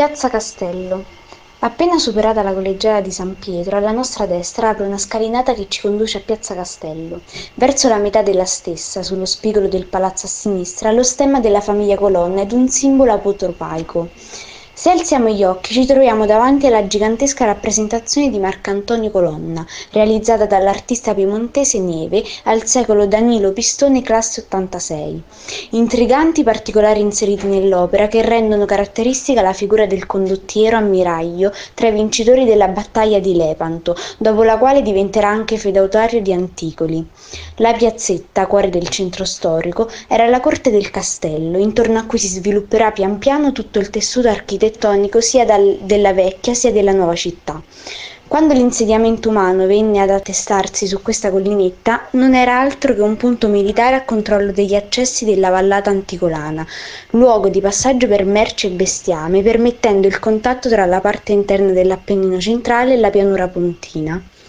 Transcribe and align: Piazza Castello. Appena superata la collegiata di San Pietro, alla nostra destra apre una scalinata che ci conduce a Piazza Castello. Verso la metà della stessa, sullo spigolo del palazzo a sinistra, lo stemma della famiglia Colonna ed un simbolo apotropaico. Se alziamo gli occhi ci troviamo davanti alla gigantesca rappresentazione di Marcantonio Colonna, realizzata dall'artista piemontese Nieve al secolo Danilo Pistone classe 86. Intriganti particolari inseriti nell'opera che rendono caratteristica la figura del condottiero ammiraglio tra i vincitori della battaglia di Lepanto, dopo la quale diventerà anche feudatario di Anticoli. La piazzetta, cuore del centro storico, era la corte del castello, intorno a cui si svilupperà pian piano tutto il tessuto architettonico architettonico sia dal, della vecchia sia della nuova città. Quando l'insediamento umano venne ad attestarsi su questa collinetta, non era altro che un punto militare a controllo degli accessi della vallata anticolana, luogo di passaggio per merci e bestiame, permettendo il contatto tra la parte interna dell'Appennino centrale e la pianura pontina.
Piazza 0.00 0.30
Castello. 0.30 1.04
Appena 1.58 1.98
superata 1.98 2.40
la 2.42 2.54
collegiata 2.54 3.02
di 3.02 3.10
San 3.10 3.36
Pietro, 3.38 3.76
alla 3.76 3.90
nostra 3.90 4.24
destra 4.24 4.70
apre 4.70 4.86
una 4.86 4.96
scalinata 4.96 5.52
che 5.52 5.66
ci 5.68 5.82
conduce 5.82 6.16
a 6.16 6.22
Piazza 6.22 6.54
Castello. 6.54 7.20
Verso 7.56 7.86
la 7.86 7.98
metà 7.98 8.22
della 8.22 8.46
stessa, 8.46 9.02
sullo 9.02 9.26
spigolo 9.26 9.68
del 9.68 9.84
palazzo 9.84 10.24
a 10.24 10.30
sinistra, 10.30 10.90
lo 10.90 11.02
stemma 11.02 11.38
della 11.38 11.60
famiglia 11.60 11.96
Colonna 11.96 12.40
ed 12.40 12.52
un 12.52 12.66
simbolo 12.70 13.12
apotropaico. 13.12 14.08
Se 14.80 14.88
alziamo 14.88 15.28
gli 15.28 15.44
occhi 15.44 15.74
ci 15.74 15.84
troviamo 15.84 16.24
davanti 16.24 16.66
alla 16.66 16.86
gigantesca 16.86 17.44
rappresentazione 17.44 18.30
di 18.30 18.38
Marcantonio 18.38 19.10
Colonna, 19.10 19.62
realizzata 19.90 20.46
dall'artista 20.46 21.12
piemontese 21.12 21.78
Nieve 21.78 22.22
al 22.44 22.64
secolo 22.64 23.06
Danilo 23.06 23.52
Pistone 23.52 24.00
classe 24.00 24.40
86. 24.40 25.22
Intriganti 25.72 26.42
particolari 26.42 27.00
inseriti 27.00 27.46
nell'opera 27.46 28.08
che 28.08 28.22
rendono 28.22 28.64
caratteristica 28.64 29.42
la 29.42 29.52
figura 29.52 29.84
del 29.84 30.06
condottiero 30.06 30.78
ammiraglio 30.78 31.52
tra 31.74 31.88
i 31.88 31.92
vincitori 31.92 32.46
della 32.46 32.68
battaglia 32.68 33.18
di 33.18 33.36
Lepanto, 33.36 33.94
dopo 34.16 34.42
la 34.44 34.56
quale 34.56 34.80
diventerà 34.80 35.28
anche 35.28 35.58
feudatario 35.58 36.22
di 36.22 36.32
Anticoli. 36.32 37.06
La 37.56 37.74
piazzetta, 37.74 38.46
cuore 38.46 38.70
del 38.70 38.88
centro 38.88 39.26
storico, 39.26 39.90
era 40.08 40.26
la 40.26 40.40
corte 40.40 40.70
del 40.70 40.88
castello, 40.88 41.58
intorno 41.58 41.98
a 41.98 42.06
cui 42.06 42.18
si 42.18 42.28
svilupperà 42.28 42.92
pian 42.92 43.18
piano 43.18 43.52
tutto 43.52 43.78
il 43.78 43.90
tessuto 43.90 44.28
architettonico 44.28 44.68
architettonico 44.70 45.20
sia 45.20 45.44
dal, 45.44 45.78
della 45.82 46.12
vecchia 46.12 46.54
sia 46.54 46.70
della 46.70 46.92
nuova 46.92 47.14
città. 47.14 47.60
Quando 48.28 48.54
l'insediamento 48.54 49.28
umano 49.28 49.66
venne 49.66 50.00
ad 50.00 50.10
attestarsi 50.10 50.86
su 50.86 51.02
questa 51.02 51.32
collinetta, 51.32 52.06
non 52.12 52.34
era 52.34 52.60
altro 52.60 52.94
che 52.94 53.00
un 53.00 53.16
punto 53.16 53.48
militare 53.48 53.96
a 53.96 54.04
controllo 54.04 54.52
degli 54.52 54.76
accessi 54.76 55.24
della 55.24 55.50
vallata 55.50 55.90
anticolana, 55.90 56.64
luogo 57.10 57.48
di 57.48 57.60
passaggio 57.60 58.06
per 58.06 58.24
merci 58.24 58.68
e 58.68 58.70
bestiame, 58.70 59.42
permettendo 59.42 60.06
il 60.06 60.20
contatto 60.20 60.68
tra 60.68 60.86
la 60.86 61.00
parte 61.00 61.32
interna 61.32 61.72
dell'Appennino 61.72 62.38
centrale 62.38 62.94
e 62.94 62.98
la 62.98 63.10
pianura 63.10 63.48
pontina. 63.48 64.22